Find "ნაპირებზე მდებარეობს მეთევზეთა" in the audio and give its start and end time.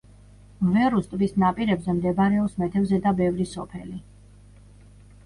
1.43-3.13